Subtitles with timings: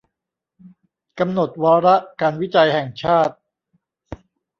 [1.19, 3.35] กำหนดวาระการวิจัยแห่งชาติ